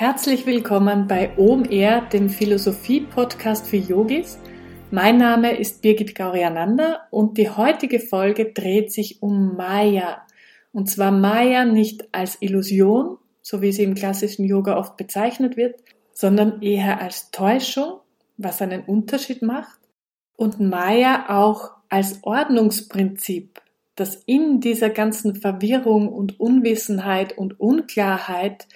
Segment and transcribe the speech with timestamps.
[0.00, 4.38] Herzlich willkommen bei OMR, dem Philosophie-Podcast für Yogis.
[4.90, 10.26] Mein Name ist Birgit Gauriananda und die heutige Folge dreht sich um Maya.
[10.72, 15.78] Und zwar Maya nicht als Illusion, so wie sie im klassischen Yoga oft bezeichnet wird,
[16.14, 18.00] sondern eher als Täuschung,
[18.38, 19.80] was einen Unterschied macht.
[20.34, 23.60] Und Maya auch als Ordnungsprinzip,
[23.96, 28.66] das in dieser ganzen Verwirrung und Unwissenheit und Unklarheit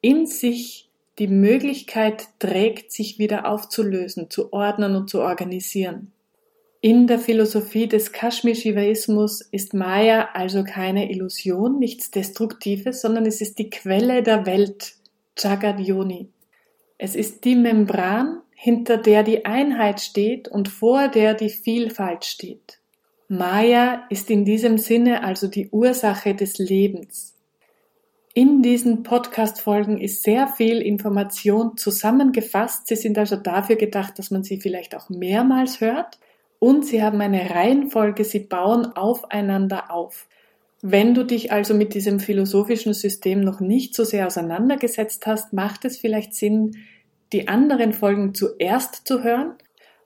[0.00, 6.12] in sich die Möglichkeit trägt, sich wieder aufzulösen, zu ordnen und zu organisieren.
[6.80, 13.58] In der Philosophie des Kashmir-Shivaismus ist Maya also keine Illusion, nichts Destruktives, sondern es ist
[13.58, 14.94] die Quelle der Welt,
[15.36, 16.30] Jagat Yoni.
[16.96, 22.78] Es ist die Membran, hinter der die Einheit steht und vor der die Vielfalt steht.
[23.28, 27.36] Maya ist in diesem Sinne also die Ursache des Lebens.
[28.32, 32.86] In diesen Podcast-Folgen ist sehr viel Information zusammengefasst.
[32.86, 36.20] Sie sind also dafür gedacht, dass man sie vielleicht auch mehrmals hört.
[36.60, 40.28] Und sie haben eine Reihenfolge, sie bauen aufeinander auf.
[40.80, 45.84] Wenn du dich also mit diesem philosophischen System noch nicht so sehr auseinandergesetzt hast, macht
[45.84, 46.76] es vielleicht Sinn,
[47.32, 49.54] die anderen Folgen zuerst zu hören.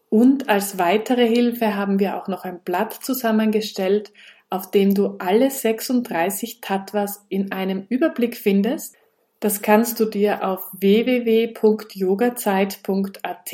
[0.08, 4.12] Und als weitere Hilfe haben wir auch noch ein Blatt zusammengestellt,
[4.54, 8.94] auf dem du alle 36 Tattvas in einem Überblick findest.
[9.40, 13.50] Das kannst du dir auf www.yogazeit.at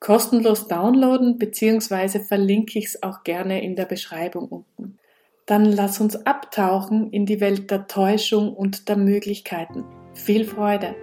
[0.00, 4.98] kostenlos downloaden, beziehungsweise verlinke ich es auch gerne in der Beschreibung unten.
[5.46, 9.84] Dann lass uns abtauchen in die Welt der Täuschung und der Möglichkeiten.
[10.14, 10.96] Viel Freude!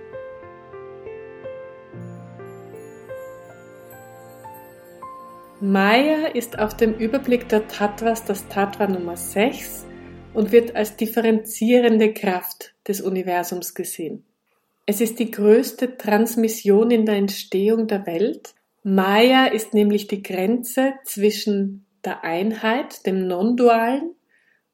[5.63, 9.85] Maya ist auf dem Überblick der Tattvas das Tattva Nummer 6
[10.33, 14.25] und wird als differenzierende Kraft des Universums gesehen.
[14.87, 18.55] Es ist die größte Transmission in der Entstehung der Welt.
[18.81, 24.15] Maya ist nämlich die Grenze zwischen der Einheit, dem Non-Dualen,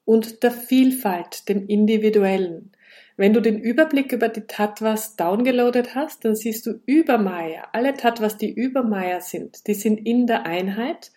[0.06, 2.72] und der Vielfalt, dem Individuellen.
[3.18, 7.94] Wenn du den Überblick über die Tattvas downgeloadet hast, dann siehst du über Maya, alle
[7.94, 11.10] Tattvas, die über Maya sind, die sind in der Einheit.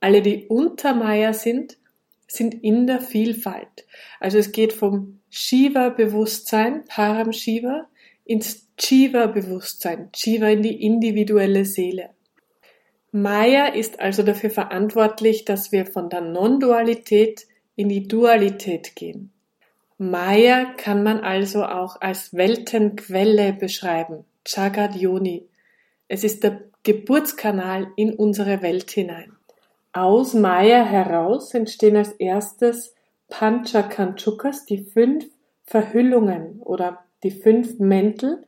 [0.00, 1.78] Alle, die unter Maya sind,
[2.26, 3.86] sind in der Vielfalt.
[4.18, 7.88] Also es geht vom Shiva-Bewusstsein, Param Shiva,
[8.24, 12.10] ins Chiva-Bewusstsein, Chiva in die individuelle Seele.
[13.12, 19.33] Maya ist also dafür verantwortlich, dass wir von der Non-Dualität in die Dualität gehen.
[20.10, 25.48] Maya kann man also auch als Weltenquelle beschreiben, Jagat Yoni.
[26.08, 29.32] Es ist der Geburtskanal in unsere Welt hinein.
[29.92, 32.94] Aus Maya heraus entstehen als erstes
[33.28, 35.24] Panchakanchukas, die fünf
[35.64, 38.44] Verhüllungen oder die fünf Mäntel,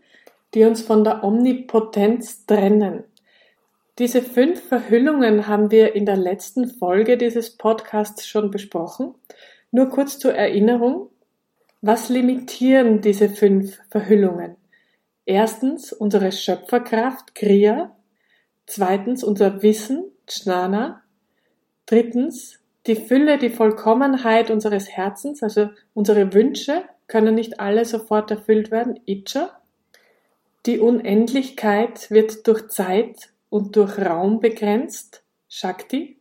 [0.54, 3.04] die uns von der Omnipotenz trennen.
[3.98, 9.14] Diese fünf Verhüllungen haben wir in der letzten Folge dieses Podcasts schon besprochen.
[9.70, 11.08] Nur kurz zur Erinnerung.
[11.86, 14.56] Was limitieren diese fünf Verhüllungen?
[15.24, 17.94] Erstens unsere Schöpferkraft, Kriya.
[18.66, 21.04] Zweitens unser Wissen, Jnana.
[21.86, 22.58] Drittens
[22.88, 28.98] die Fülle, die Vollkommenheit unseres Herzens, also unsere Wünsche können nicht alle sofort erfüllt werden,
[29.06, 29.56] Icha.
[30.66, 36.18] Die Unendlichkeit wird durch Zeit und durch Raum begrenzt, Shakti.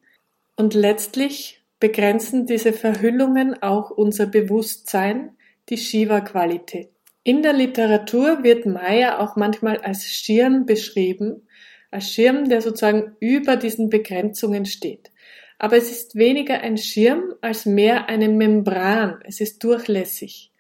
[0.56, 5.35] Und letztlich begrenzen diese Verhüllungen auch unser Bewusstsein,
[5.70, 6.90] die Shiva-Qualität.
[7.24, 11.48] In der Literatur wird Maya auch manchmal als Schirm beschrieben,
[11.90, 15.12] als Schirm, der sozusagen über diesen Begrenzungen steht.
[15.58, 19.20] Aber es ist weniger ein Schirm als mehr eine Membran.
[19.24, 20.52] Es ist durchlässig.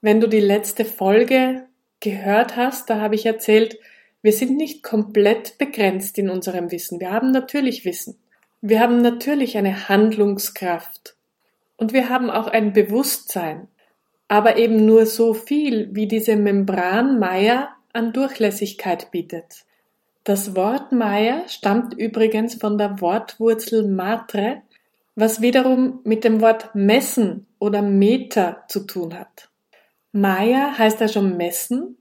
[0.00, 1.64] Wenn du die letzte Folge
[2.00, 3.78] gehört hast, da habe ich erzählt,
[4.20, 7.00] wir sind nicht komplett begrenzt in unserem Wissen.
[7.00, 8.18] Wir haben natürlich Wissen.
[8.60, 11.16] Wir haben natürlich eine Handlungskraft.
[11.76, 13.68] Und wir haben auch ein Bewusstsein
[14.32, 19.66] aber eben nur so viel, wie diese Membran Maya an Durchlässigkeit bietet.
[20.24, 24.62] Das Wort Maya stammt übrigens von der Wortwurzel matre,
[25.14, 29.50] was wiederum mit dem Wort messen oder Meter zu tun hat.
[30.12, 31.98] Maya heißt ja schon messen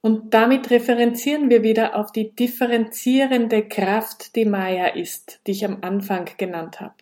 [0.00, 5.82] und damit referenzieren wir wieder auf die differenzierende Kraft, die Maya ist, die ich am
[5.82, 6.94] Anfang genannt habe.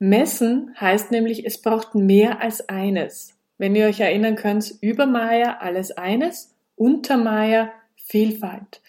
[0.00, 3.35] Messen heißt nämlich, es braucht mehr als eines.
[3.58, 8.82] Wenn ihr euch erinnern könnt, über Maya alles eines, unter Maya Vielfalt.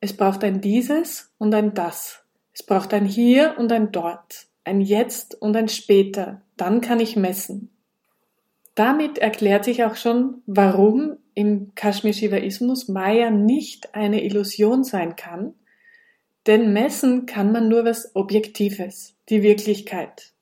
[0.00, 2.24] Es braucht ein dieses und ein das.
[2.52, 6.42] Es braucht ein hier und ein dort, ein jetzt und ein später.
[6.56, 7.70] Dann kann ich messen.
[8.74, 15.54] Damit erklärt sich auch schon, warum im Kashmir-Shivaismus Maya nicht eine Illusion sein kann,
[16.46, 20.32] denn messen kann man nur was Objektives, die Wirklichkeit.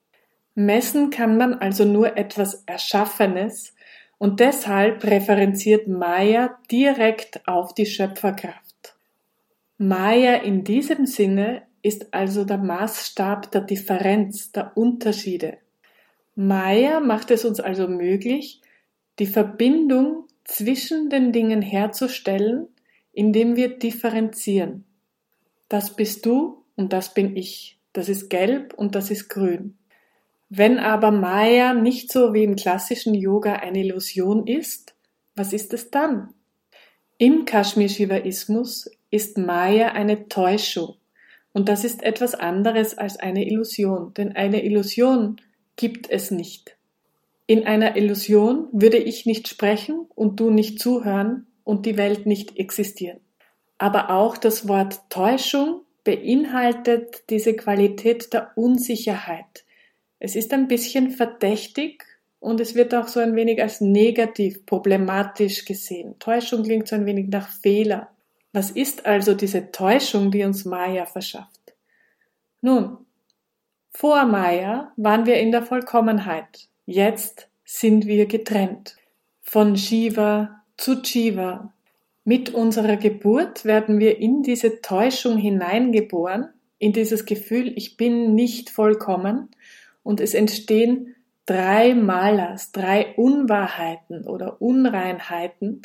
[0.59, 3.77] Messen kann man also nur etwas Erschaffenes
[4.19, 8.97] und deshalb referenziert Maya direkt auf die Schöpferkraft.
[9.77, 15.59] Maya in diesem Sinne ist also der Maßstab der Differenz, der Unterschiede.
[16.35, 18.61] Maya macht es uns also möglich,
[19.21, 22.67] die Verbindung zwischen den Dingen herzustellen,
[23.13, 24.87] indem wir differenzieren.
[25.69, 27.79] Das bist du und das bin ich.
[27.93, 29.79] Das ist gelb und das ist grün.
[30.49, 34.95] Wenn aber Maya nicht so wie im klassischen Yoga eine Illusion ist,
[35.35, 36.33] was ist es dann?
[37.19, 40.95] Im Kashmir-Shivaismus ist Maya eine Täuschung.
[41.53, 45.41] Und das ist etwas anderes als eine Illusion, denn eine Illusion
[45.77, 46.77] gibt es nicht.
[47.47, 52.59] In einer Illusion würde ich nicht sprechen und du nicht zuhören und die Welt nicht
[52.59, 53.21] existieren.
[53.79, 59.65] Aber auch das Wort Täuschung beinhaltet diese Qualität der Unsicherheit.
[60.21, 62.05] Es ist ein bisschen verdächtig
[62.41, 66.19] und es wird auch so ein wenig als negativ, problematisch gesehen.
[66.19, 68.11] Täuschung klingt so ein wenig nach Fehler.
[68.53, 71.75] Was ist also diese Täuschung, die uns Maya verschafft?
[72.61, 72.99] Nun,
[73.91, 76.69] vor Maya waren wir in der Vollkommenheit.
[76.87, 78.97] Jetzt sind wir getrennt.
[79.43, 81.73] Von Shiva zu Jiva.
[82.25, 86.49] Mit unserer Geburt werden wir in diese Täuschung hineingeboren,
[86.79, 89.49] in dieses Gefühl, ich bin nicht vollkommen,
[90.03, 91.15] und es entstehen
[91.47, 95.83] drei Malas, drei Unwahrheiten oder Unreinheiten,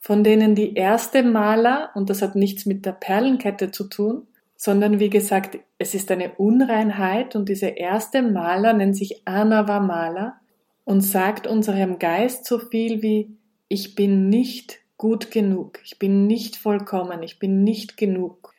[0.00, 4.98] von denen die erste Mala, und das hat nichts mit der Perlenkette zu tun, sondern
[4.98, 10.40] wie gesagt, es ist eine Unreinheit und diese erste Maler nennt sich Anava Mala
[10.84, 13.36] und sagt unserem Geist so viel wie
[13.68, 18.52] ich bin nicht gut genug, ich bin nicht vollkommen, ich bin nicht genug.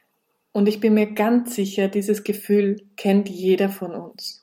[0.51, 4.38] Und ich bin mir ganz sicher, dieses Gefühl kennt jeder von uns.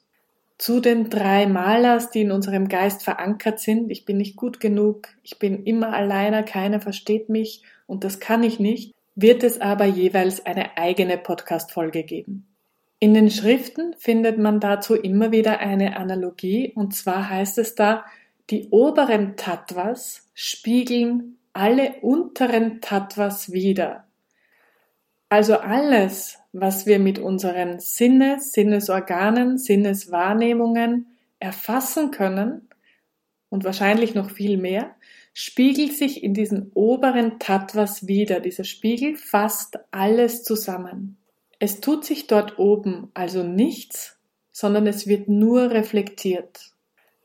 [0.58, 5.08] Zu den drei Malers, die in unserem Geist verankert sind, ich bin nicht gut genug,
[5.22, 7.62] ich bin immer alleiner, keiner versteht mich.
[7.86, 12.46] Und das kann ich nicht, wird es aber jeweils eine eigene Podcast-Folge geben.
[12.98, 16.72] In den Schriften findet man dazu immer wieder eine Analogie.
[16.74, 18.06] Und zwar heißt es da,
[18.48, 24.05] die oberen Tattvas spiegeln alle unteren Tattvas wider.
[25.28, 31.06] Also alles, was wir mit unseren Sinne, Sinnesorganen, Sinneswahrnehmungen
[31.40, 32.68] erfassen können
[33.48, 34.94] und wahrscheinlich noch viel mehr,
[35.34, 38.40] spiegelt sich in diesen oberen Tattvas wieder.
[38.40, 41.18] Dieser Spiegel fasst alles zusammen.
[41.58, 44.18] Es tut sich dort oben also nichts,
[44.52, 46.72] sondern es wird nur reflektiert.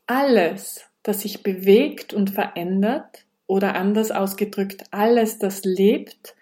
[0.07, 6.35] Alles, das sich bewegt und verändert, oder anders ausgedrückt, alles, das lebt,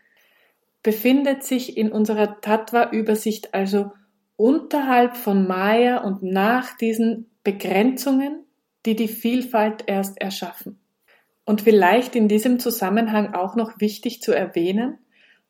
[0.84, 3.92] befindet sich in unserer Tattva-Übersicht also
[4.36, 8.46] unterhalb von Maya und nach diesen Begrenzungen,
[8.86, 10.80] die die Vielfalt erst erschaffen.
[11.46, 15.00] Und vielleicht in diesem Zusammenhang auch noch wichtig zu erwähnen,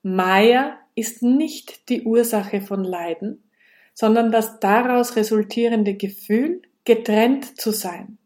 [0.01, 3.43] Maya ist nicht die Ursache von Leiden,
[3.93, 8.17] sondern das daraus resultierende Gefühl, getrennt zu sein.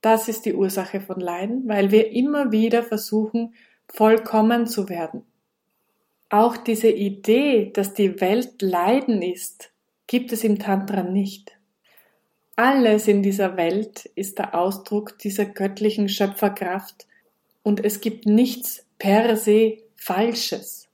[0.00, 3.54] Das ist die Ursache von Leiden, weil wir immer wieder versuchen,
[3.88, 5.27] vollkommen zu werden.
[6.30, 9.70] Auch diese Idee, dass die Welt Leiden ist,
[10.06, 11.52] gibt es im Tantra nicht.
[12.56, 17.06] Alles in dieser Welt ist der Ausdruck dieser göttlichen Schöpferkraft,
[17.62, 20.88] und es gibt nichts per se Falsches.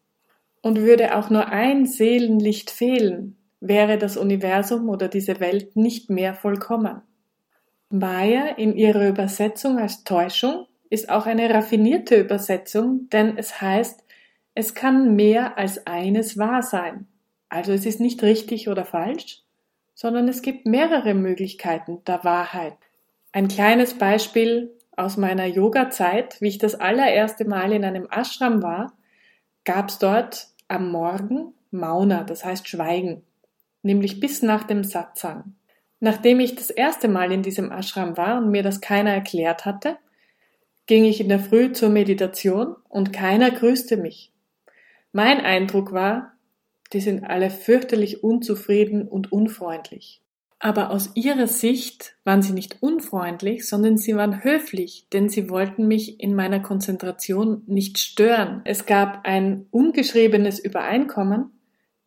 [0.60, 6.34] Und würde auch nur ein Seelenlicht fehlen, wäre das Universum oder diese Welt nicht mehr
[6.34, 7.02] vollkommen.
[7.90, 14.03] Maya in ihrer Übersetzung als Täuschung ist auch eine raffinierte Übersetzung, denn es heißt,
[14.54, 17.06] es kann mehr als eines wahr sein.
[17.48, 19.42] Also es ist nicht richtig oder falsch,
[19.94, 22.76] sondern es gibt mehrere Möglichkeiten der Wahrheit.
[23.32, 28.92] Ein kleines Beispiel aus meiner Yoga-Zeit, wie ich das allererste Mal in einem Ashram war,
[29.64, 33.22] gab es dort am Morgen Mauna, das heißt Schweigen,
[33.82, 35.56] nämlich bis nach dem Satsang.
[35.98, 39.96] Nachdem ich das erste Mal in diesem Ashram war und mir das keiner erklärt hatte,
[40.86, 44.33] ging ich in der Früh zur Meditation und keiner grüßte mich.
[45.16, 46.32] Mein Eindruck war,
[46.92, 50.20] die sind alle fürchterlich unzufrieden und unfreundlich.
[50.58, 55.86] Aber aus ihrer Sicht waren sie nicht unfreundlich, sondern sie waren höflich, denn sie wollten
[55.86, 58.62] mich in meiner Konzentration nicht stören.
[58.64, 61.60] Es gab ein ungeschriebenes Übereinkommen,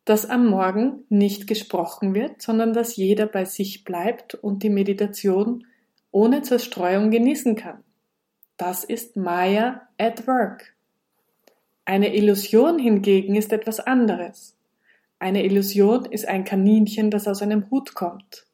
[0.04, 5.66] dass am Morgen nicht gesprochen wird, sondern dass jeder bei sich bleibt und die Meditation
[6.10, 7.82] ohne Zerstreuung genießen kann.
[8.58, 10.74] das ist Maya at work.
[11.88, 14.54] Eine Illusion hingegen ist etwas anderes.
[15.18, 18.44] Eine Illusion ist ein Kaninchen, das aus einem Hut kommt.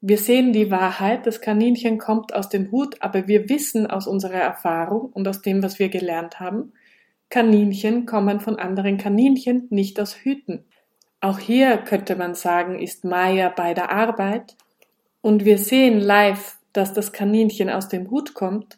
[0.00, 4.34] Wir sehen die Wahrheit, das Kaninchen kommt aus dem Hut, aber wir wissen aus unserer
[4.34, 6.74] Erfahrung und aus dem, was wir gelernt haben,
[7.28, 10.64] Kaninchen kommen von anderen Kaninchen, nicht aus Hüten.
[11.20, 14.56] Auch hier könnte man sagen, ist Maya bei der Arbeit
[15.22, 18.76] und wir sehen live, dass das Kaninchen aus dem Hut kommt,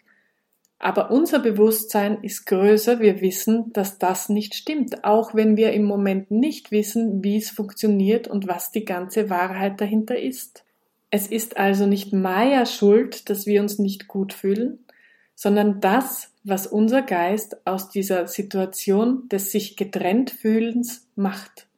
[0.79, 5.85] aber unser Bewusstsein ist größer, wir wissen, dass das nicht stimmt, auch wenn wir im
[5.85, 10.65] Moment nicht wissen, wie es funktioniert und was die ganze Wahrheit dahinter ist.
[11.11, 14.85] Es ist also nicht Maya schuld, dass wir uns nicht gut fühlen,
[15.35, 21.69] sondern das, was unser Geist aus dieser Situation des sich getrennt fühlens macht,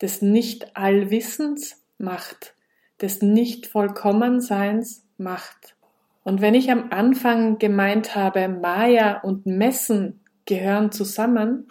[0.00, 2.54] des Nicht-Allwissens macht,
[3.02, 5.76] des Nicht-Vollkommenseins macht.
[6.22, 11.68] Und wenn ich am Anfang gemeint habe, Maya und Messen gehören zusammen,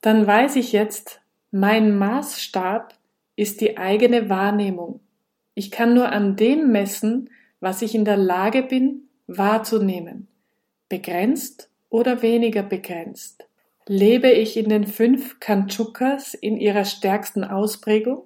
[0.00, 1.20] dann weiß ich jetzt,
[1.50, 2.94] mein Maßstab
[3.36, 5.00] ist die eigene Wahrnehmung.
[5.54, 10.28] Ich kann nur an dem messen, was ich in der Lage bin wahrzunehmen.
[10.88, 13.46] Begrenzt oder weniger begrenzt?
[13.86, 18.22] Lebe ich in den fünf Kanchukas in ihrer stärksten Ausprägung?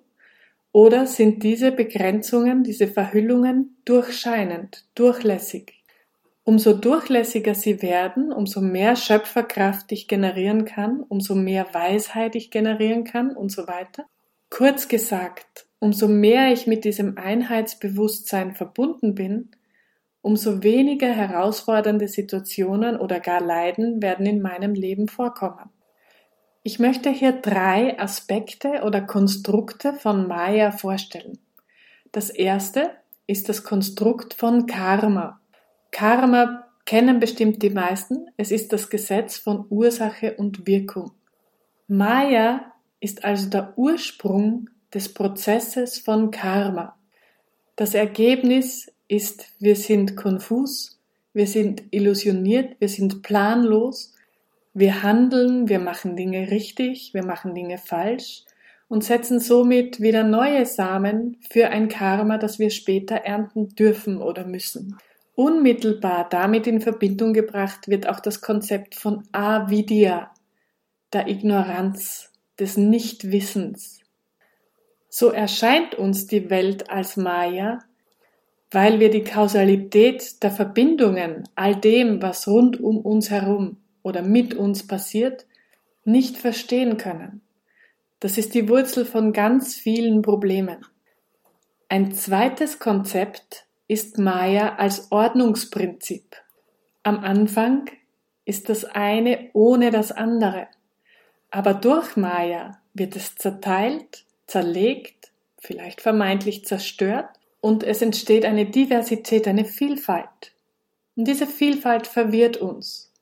[0.75, 5.85] Oder sind diese Begrenzungen, diese Verhüllungen durchscheinend, durchlässig?
[6.43, 13.05] Umso durchlässiger sie werden, umso mehr Schöpferkraft ich generieren kann, umso mehr Weisheit ich generieren
[13.05, 14.07] kann und so weiter.
[14.51, 19.53] Kurz gesagt, umso mehr ich mit diesem Einheitsbewusstsein verbunden bin,
[20.23, 25.71] umso weniger herausfordernde Situationen oder gar Leiden werden in meinem Leben vorkommen.
[26.67, 31.39] Ich möchte hier drei Aspekte oder Konstrukte von Maya vorstellen.
[32.11, 32.91] Das erste
[33.27, 35.43] ist das Konstrukt von Karma.
[35.91, 38.29] Karma kennen bestimmt die meisten.
[38.39, 41.13] Es ist das Gesetz von Ursache und Wirkung.
[41.87, 46.97] Maya ist also der Ursprung des Prozesses von Karma.
[47.77, 50.99] Das Ergebnis ist, wir sind konfus,
[51.35, 54.14] wir sind illusioniert, wir sind planlos,
[54.75, 58.43] wir handeln, wir machen Dinge richtig, wir machen Dinge falsch
[58.89, 64.45] und setzen somit wieder neue Samen für ein Karma, das wir später ernten dürfen oder
[64.45, 64.99] müssen.
[65.37, 70.33] Unmittelbar damit in Verbindung gebracht wird auch das Konzept von Avidya,
[71.13, 74.01] der Ignoranz, des Nichtwissens.
[75.09, 77.81] So erscheint uns die Welt als Maya,
[78.71, 84.55] weil wir die Kausalität der Verbindungen, all dem, was rund um uns herum oder mit
[84.55, 85.47] uns passiert,
[86.05, 87.41] nicht verstehen können.
[88.21, 90.87] Das ist die Wurzel von ganz vielen Problemen.
[91.89, 96.37] Ein zweites Konzept ist Maya als Ordnungsprinzip.
[97.03, 97.91] Am Anfang
[98.45, 100.69] ist das eine ohne das andere.
[101.51, 107.29] Aber durch Maya wird es zerteilt, zerlegt, vielleicht vermeintlich zerstört
[107.61, 110.53] und es entsteht eine Diversität, eine Vielfalt.
[111.17, 113.14] Und diese Vielfalt verwirrt uns.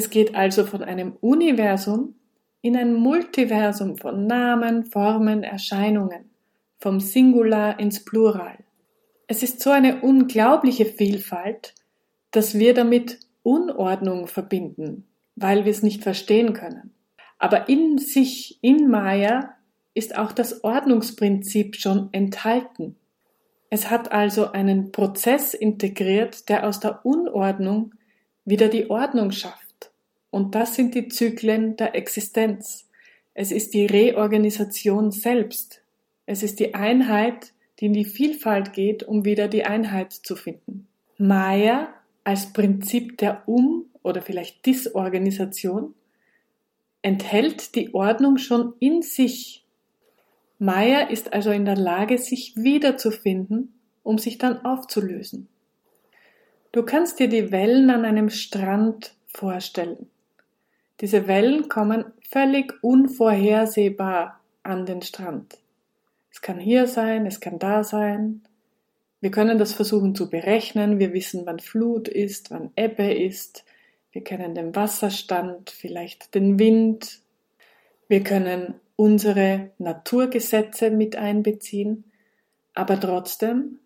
[0.00, 2.14] Es geht also von einem Universum
[2.62, 6.30] in ein Multiversum von Namen, Formen, Erscheinungen,
[6.78, 8.56] vom Singular ins Plural.
[9.26, 11.74] Es ist so eine unglaubliche Vielfalt,
[12.30, 16.94] dass wir damit Unordnung verbinden, weil wir es nicht verstehen können.
[17.38, 19.50] Aber in sich, in Maya,
[19.92, 22.96] ist auch das Ordnungsprinzip schon enthalten.
[23.68, 27.92] Es hat also einen Prozess integriert, der aus der Unordnung
[28.46, 29.69] wieder die Ordnung schafft.
[30.30, 32.88] Und das sind die Zyklen der Existenz.
[33.34, 35.82] Es ist die Reorganisation selbst.
[36.26, 40.86] Es ist die Einheit, die in die Vielfalt geht, um wieder die Einheit zu finden.
[41.18, 41.88] Maya
[42.24, 45.94] als Prinzip der Um- oder vielleicht Disorganisation
[47.02, 49.60] enthält die Ordnung schon in sich
[50.62, 53.72] Maya ist also in der Lage, sich wiederzufinden,
[54.02, 55.48] um sich dann aufzulösen.
[56.70, 60.10] Du kannst dir die Wellen an einem Strand vorstellen.
[61.00, 65.58] Diese Wellen kommen völlig unvorhersehbar an den Strand.
[66.30, 68.42] Es kann hier sein, es kann da sein.
[69.20, 70.98] Wir können das versuchen zu berechnen.
[70.98, 73.64] Wir wissen, wann Flut ist, wann Ebbe ist.
[74.12, 77.20] Wir kennen den Wasserstand, vielleicht den Wind.
[78.08, 82.04] Wir können unsere Naturgesetze mit einbeziehen,
[82.74, 83.78] aber trotzdem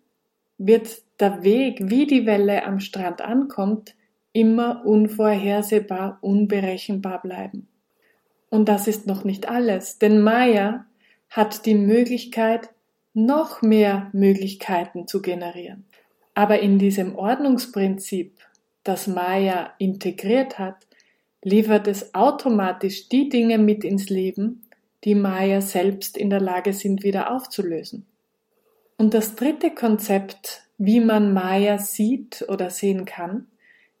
[0.57, 3.95] wird der Weg, wie die Welle am Strand ankommt,
[4.35, 7.69] immer unvorhersehbar, unberechenbar bleiben.
[8.49, 10.85] Und das ist noch nicht alles, denn Maya
[11.29, 12.69] hat die Möglichkeit,
[13.13, 15.85] noch mehr Möglichkeiten zu generieren.
[16.33, 18.37] Aber in diesem Ordnungsprinzip
[18.83, 20.85] das Maya integriert hat,
[21.41, 24.63] liefert es automatisch die Dinge mit ins Leben,
[25.05, 28.05] die Maya selbst in der Lage sind wieder aufzulösen.
[28.97, 33.47] Und das dritte Konzept, wie man Maya sieht oder sehen kann,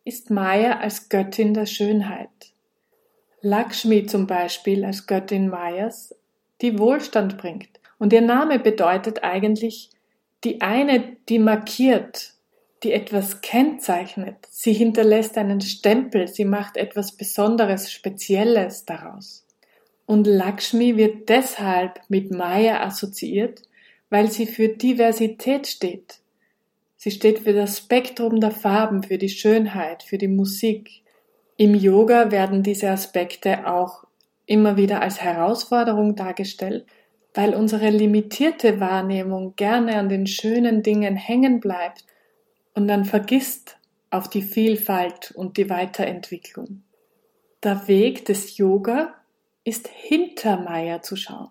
[0.05, 2.29] ist Maya als Göttin der Schönheit.
[3.41, 6.15] Lakshmi zum Beispiel als Göttin Mayas,
[6.61, 7.79] die Wohlstand bringt.
[7.97, 9.89] Und ihr Name bedeutet eigentlich
[10.43, 12.33] die eine, die markiert,
[12.83, 14.35] die etwas kennzeichnet.
[14.49, 19.43] Sie hinterlässt einen Stempel, sie macht etwas Besonderes, Spezielles daraus.
[20.05, 23.63] Und Lakshmi wird deshalb mit Maya assoziiert,
[24.11, 26.19] weil sie für Diversität steht.
[26.97, 31.03] Sie steht für das Spektrum der Farben, für die Schönheit, für die Musik.
[31.57, 34.05] Im Yoga werden diese Aspekte auch
[34.45, 36.85] immer wieder als Herausforderung dargestellt,
[37.33, 42.05] weil unsere limitierte Wahrnehmung gerne an den schönen Dingen hängen bleibt
[42.73, 43.77] und dann vergisst
[44.09, 46.83] auf die Vielfalt und die Weiterentwicklung.
[47.63, 49.15] Der Weg des Yoga
[49.63, 51.49] ist hinter Maya zu schauen.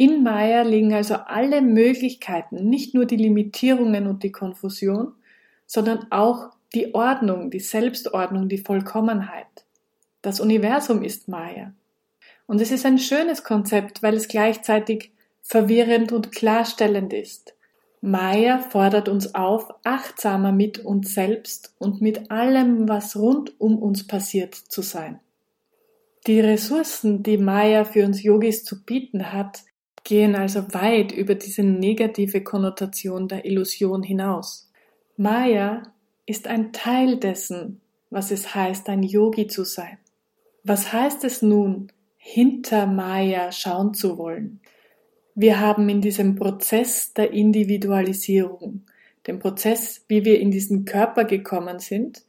[0.00, 5.12] In Maya liegen also alle Möglichkeiten, nicht nur die Limitierungen und die Konfusion,
[5.66, 9.66] sondern auch die Ordnung, die Selbstordnung, die Vollkommenheit.
[10.22, 11.74] Das Universum ist Maya.
[12.46, 17.52] Und es ist ein schönes Konzept, weil es gleichzeitig verwirrend und klarstellend ist.
[18.00, 24.06] Maya fordert uns auf, achtsamer mit uns selbst und mit allem, was rund um uns
[24.06, 25.20] passiert, zu sein.
[26.26, 29.64] Die Ressourcen, die Maya für uns Yogis zu bieten hat,
[30.04, 34.70] gehen also weit über diese negative Konnotation der Illusion hinaus.
[35.16, 35.82] Maya
[36.26, 37.80] ist ein Teil dessen,
[38.10, 39.98] was es heißt, ein Yogi zu sein.
[40.64, 44.60] Was heißt es nun, hinter Maya schauen zu wollen.
[45.34, 48.82] Wir haben in diesem Prozess der Individualisierung,
[49.26, 52.22] dem Prozess, wie wir in diesen Körper gekommen sind,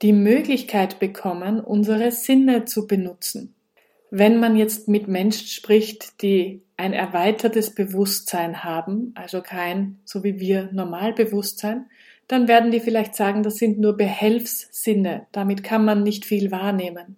[0.00, 3.54] die Möglichkeit bekommen, unsere Sinne zu benutzen.
[4.10, 10.38] Wenn man jetzt mit Menschen spricht, die ein erweitertes Bewusstsein haben, also kein, so wie
[10.38, 11.86] wir, Normalbewusstsein,
[12.28, 17.16] dann werden die vielleicht sagen, das sind nur Behelfssinne, damit kann man nicht viel wahrnehmen.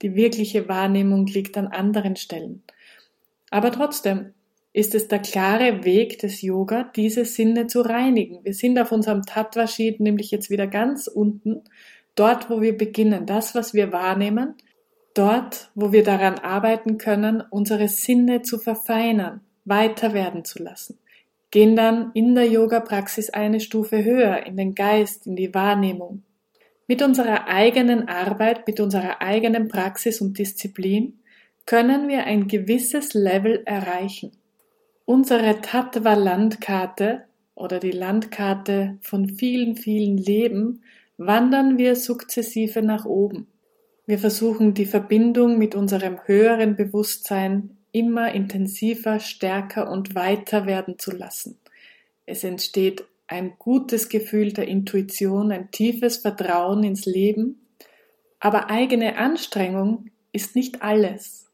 [0.00, 2.62] Die wirkliche Wahrnehmung liegt an anderen Stellen.
[3.50, 4.32] Aber trotzdem
[4.72, 8.42] ist es der klare Weg des Yoga, diese Sinne zu reinigen.
[8.44, 11.64] Wir sind auf unserem Tattva-Sheet nämlich jetzt wieder ganz unten,
[12.14, 14.54] dort, wo wir beginnen, das, was wir wahrnehmen,
[15.14, 20.98] dort, wo wir daran arbeiten können, unsere Sinne zu verfeinern, weiter werden zu lassen.
[21.50, 26.22] Gehen dann in der Yoga-Praxis eine Stufe höher, in den Geist, in die Wahrnehmung.
[26.88, 31.20] Mit unserer eigenen Arbeit, mit unserer eigenen Praxis und Disziplin
[31.66, 34.32] können wir ein gewisses Level erreichen.
[35.04, 40.82] Unsere Tattva-Landkarte oder die Landkarte von vielen, vielen Leben
[41.18, 43.46] wandern wir sukzessive nach oben.
[44.06, 51.12] Wir versuchen die Verbindung mit unserem höheren Bewusstsein immer intensiver, stärker und weiter werden zu
[51.12, 51.58] lassen.
[52.26, 57.66] Es entsteht ein gutes Gefühl der Intuition, ein tiefes Vertrauen ins Leben.
[58.40, 61.46] Aber eigene Anstrengung ist nicht alles.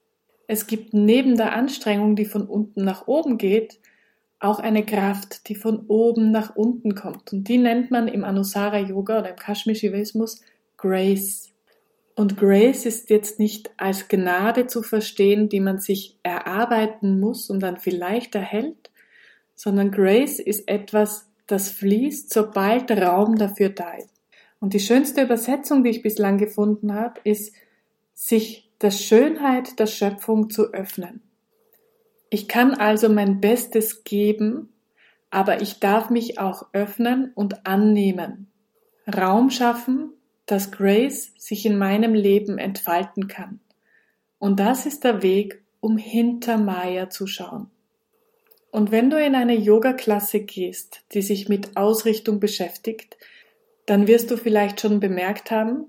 [0.47, 3.79] Es gibt neben der Anstrengung, die von unten nach oben geht,
[4.41, 7.33] auch eine Kraft, die von oben nach unten kommt.
[7.33, 10.41] Und die nennt man im Anusara Yoga oder im Kashmir Shivaismus
[10.77, 11.53] Grace.
[12.19, 17.61] Und Grace ist jetzt nicht als Gnade zu verstehen, die man sich erarbeiten muss und
[17.61, 18.91] dann vielleicht erhält,
[19.55, 24.11] sondern Grace ist etwas das fließt, sobald Raum dafür da ist.
[24.59, 27.55] Und die schönste Übersetzung, die ich bislang gefunden habe, ist,
[28.15, 31.23] sich der Schönheit der Schöpfung zu öffnen.
[32.31, 34.71] Ich kann also mein Bestes geben,
[35.31, 38.51] aber ich darf mich auch öffnen und annehmen.
[39.07, 40.15] Raum schaffen,
[40.49, 43.61] dass Grace sich in meinem Leben entfalten kann.
[44.39, 47.71] Und das ist der Weg, um hinter Maya zu schauen.
[48.71, 53.17] Und wenn du in eine Yoga-Klasse gehst, die sich mit Ausrichtung beschäftigt,
[53.87, 55.87] dann wirst du vielleicht schon bemerkt haben,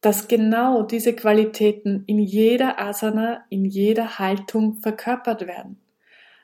[0.00, 5.80] dass genau diese Qualitäten in jeder Asana, in jeder Haltung verkörpert werden.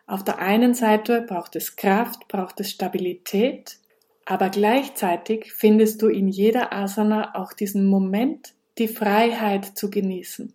[0.07, 3.79] Auf der einen Seite braucht es Kraft, braucht es Stabilität,
[4.25, 10.53] aber gleichzeitig findest du in jeder Asana auch diesen Moment, die Freiheit zu genießen.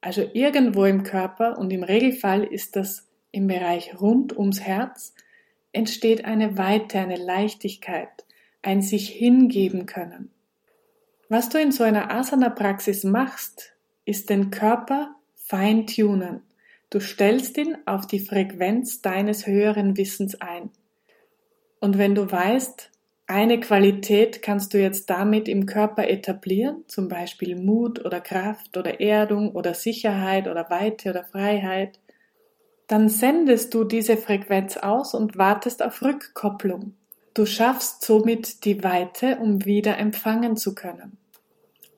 [0.00, 5.14] Also irgendwo im Körper und im Regelfall ist das im Bereich rund ums Herz
[5.72, 8.24] entsteht eine Weite, eine Leichtigkeit,
[8.62, 10.30] ein sich hingeben können.
[11.28, 16.42] Was du in so einer Asana-Praxis machst, ist den Körper feintunen.
[16.88, 20.70] Du stellst ihn auf die Frequenz deines höheren Wissens ein.
[21.80, 22.90] Und wenn du weißt,
[23.28, 29.00] eine Qualität kannst du jetzt damit im Körper etablieren, zum Beispiel Mut oder Kraft oder
[29.00, 31.98] Erdung oder Sicherheit oder Weite oder Freiheit.
[32.86, 36.94] Dann sendest du diese Frequenz aus und wartest auf Rückkopplung.
[37.34, 41.18] Du schaffst somit die Weite, um wieder empfangen zu können.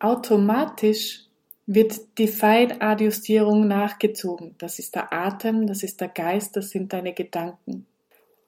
[0.01, 1.27] Automatisch
[1.67, 4.55] wird die Feinadjustierung nachgezogen.
[4.57, 7.87] Das ist der Atem, das ist der Geist, das sind deine Gedanken.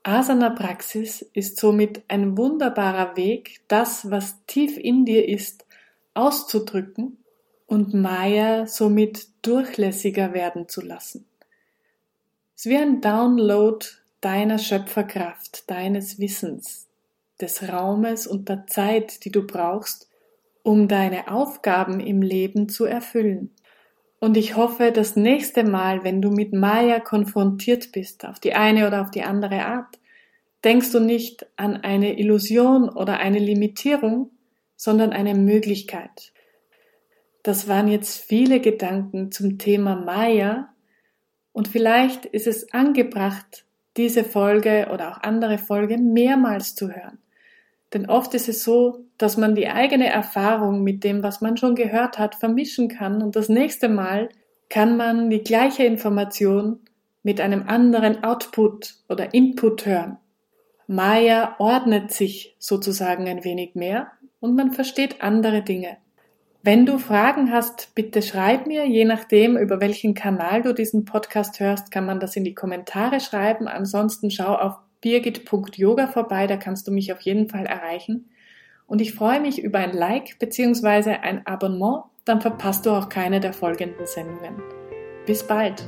[0.03, 5.67] Asana-Praxis ist somit ein wunderbarer Weg, das, was tief in dir ist,
[6.15, 7.19] auszudrücken
[7.67, 11.27] und Maya somit durchlässiger werden zu lassen.
[12.57, 13.87] Es ist wie ein Download
[14.21, 16.89] deiner Schöpferkraft, deines Wissens,
[17.41, 20.09] des Raumes und der Zeit, die du brauchst,
[20.63, 23.51] um deine Aufgaben im Leben zu erfüllen.
[24.21, 28.87] Und ich hoffe, das nächste Mal, wenn du mit Maya konfrontiert bist, auf die eine
[28.87, 29.99] oder auf die andere Art,
[30.63, 34.31] denkst du nicht an eine Illusion oder eine Limitierung,
[34.77, 36.33] sondern eine Möglichkeit.
[37.43, 40.69] Das waren jetzt viele Gedanken zum Thema Maya
[41.53, 43.65] und vielleicht ist es angebracht,
[43.97, 47.19] diese Folge oder auch andere Folge mehrmals zu hören.
[47.93, 51.75] Denn oft ist es so, dass man die eigene Erfahrung mit dem, was man schon
[51.75, 54.29] gehört hat, vermischen kann und das nächste Mal
[54.69, 56.79] kann man die gleiche Information
[57.23, 60.19] mit einem anderen Output oder Input hören.
[60.87, 65.99] Maya ordnet sich sozusagen ein wenig mehr und man versteht andere Dinge.
[66.63, 68.87] Wenn du Fragen hast, bitte schreib mir.
[68.87, 73.21] Je nachdem, über welchen Kanal du diesen Podcast hörst, kann man das in die Kommentare
[73.21, 73.67] schreiben.
[73.67, 78.31] Ansonsten schau auf birgit.yoga vorbei, da kannst du mich auf jeden Fall erreichen.
[78.87, 81.11] Und ich freue mich über ein Like bzw.
[81.23, 84.61] ein Abonnement, dann verpasst du auch keine der folgenden Sendungen.
[85.27, 85.85] Bis bald!